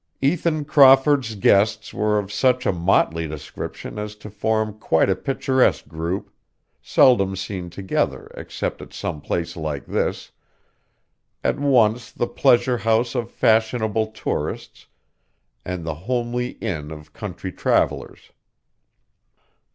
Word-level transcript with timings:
Ethan 0.19 0.65
Crawford's 0.65 1.35
guests 1.35 1.93
were 1.93 2.17
of 2.17 2.31
such 2.33 2.65
a 2.65 2.71
motley 2.71 3.27
description 3.27 3.99
as 3.99 4.15
to 4.15 4.31
form 4.31 4.79
quite 4.79 5.11
a 5.11 5.15
picturesque 5.15 5.87
group, 5.87 6.31
seldom 6.81 7.35
seen 7.35 7.69
together 7.69 8.31
except 8.35 8.81
at 8.81 8.93
some 8.93 9.21
place 9.21 9.55
like 9.55 9.85
this, 9.85 10.31
at 11.43 11.59
once 11.59 12.09
the 12.11 12.25
pleasure 12.25 12.79
house 12.79 13.13
of 13.13 13.29
fashionable 13.29 14.07
tourists 14.07 14.87
and 15.63 15.85
the 15.85 15.93
homely 15.93 16.53
inn 16.61 16.89
of 16.89 17.13
country 17.13 17.51
travellers. 17.51 18.31